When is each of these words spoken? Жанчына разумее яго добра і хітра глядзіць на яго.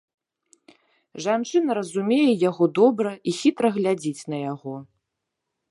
Жанчына 1.25 1.71
разумее 1.79 2.31
яго 2.49 2.63
добра 2.81 3.11
і 3.31 3.35
хітра 3.43 3.67
глядзіць 3.79 4.27
на 4.33 4.37
яго. 4.53 4.75